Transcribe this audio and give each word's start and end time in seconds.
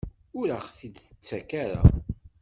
Ur 0.39 0.47
aɣ-t-id-tettak 0.57 1.49
ara? 1.63 1.81